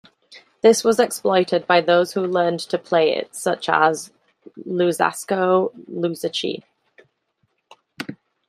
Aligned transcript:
This 0.61 0.83
was 0.83 0.99
exploited 0.99 1.67
by 1.67 1.79
those 1.79 2.13
who 2.13 2.21
learned 2.25 2.59
to 2.61 2.79
play 2.79 3.13
it, 3.15 3.35
such 3.35 3.69
as 3.69 4.11
Luzzasco 4.67 5.71
Luzzaschi. 5.87 6.63